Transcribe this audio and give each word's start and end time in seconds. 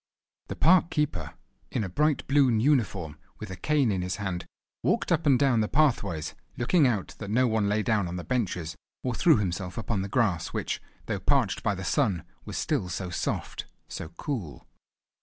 The 0.47 0.55
park 0.55 0.89
keeper, 0.89 1.35
in 1.69 1.83
a 1.83 1.87
bright 1.87 2.25
blune 2.27 2.59
uniform 2.59 3.19
with 3.37 3.51
a 3.51 3.55
cane 3.55 3.91
in 3.91 4.01
his 4.01 4.15
hand, 4.15 4.47
walked 4.81 5.11
up 5.11 5.27
and 5.27 5.37
down 5.37 5.59
the 5.61 5.67
pathways, 5.67 6.33
looking 6.57 6.87
out 6.87 7.09
that 7.19 7.29
no 7.29 7.45
one 7.47 7.69
lay 7.69 7.83
down 7.83 8.07
on 8.07 8.15
the 8.15 8.23
benches, 8.23 8.75
or 9.03 9.13
threw 9.13 9.37
himself 9.37 9.77
upon 9.77 10.01
the 10.01 10.09
grass, 10.09 10.47
which, 10.53 10.81
though 11.05 11.19
parched 11.19 11.61
by 11.61 11.75
the 11.75 11.83
sun, 11.83 12.23
was 12.45 12.57
still 12.57 12.89
so 12.89 13.11
soft, 13.11 13.67
so 13.87 14.09
cool. 14.17 14.65